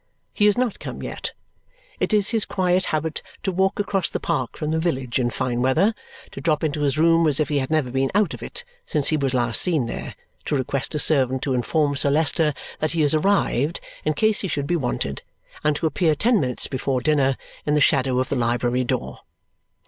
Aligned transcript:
He 0.33 0.47
is 0.47 0.57
not 0.57 0.79
come 0.79 1.03
yet. 1.03 1.29
It 1.99 2.11
is 2.11 2.29
his 2.29 2.43
quiet 2.43 2.85
habit 2.85 3.21
to 3.43 3.51
walk 3.51 3.79
across 3.79 4.09
the 4.09 4.19
park 4.19 4.57
from 4.57 4.71
the 4.71 4.79
village 4.79 5.19
in 5.19 5.29
fine 5.29 5.61
weather, 5.61 5.93
to 6.31 6.41
drop 6.41 6.63
into 6.63 6.79
this 6.79 6.97
room 6.97 7.27
as 7.27 7.39
if 7.39 7.49
he 7.49 7.59
had 7.59 7.69
never 7.69 7.91
been 7.91 8.09
out 8.15 8.33
of 8.33 8.41
it 8.41 8.63
since 8.87 9.09
he 9.09 9.15
was 9.17 9.35
last 9.35 9.61
seen 9.61 9.85
there, 9.85 10.15
to 10.45 10.55
request 10.55 10.95
a 10.95 10.97
servant 10.97 11.43
to 11.43 11.53
inform 11.53 11.95
Sir 11.95 12.09
Leicester 12.09 12.55
that 12.79 12.93
he 12.93 13.03
is 13.03 13.13
arrived 13.13 13.79
in 14.03 14.15
case 14.15 14.41
he 14.41 14.47
should 14.47 14.65
be 14.65 14.75
wanted, 14.75 15.21
and 15.63 15.75
to 15.75 15.85
appear 15.85 16.15
ten 16.15 16.39
minutes 16.39 16.65
before 16.65 17.01
dinner 17.01 17.37
in 17.67 17.75
the 17.75 17.79
shadow 17.79 18.17
of 18.17 18.29
the 18.29 18.35
library 18.35 18.83
door. 18.83 19.19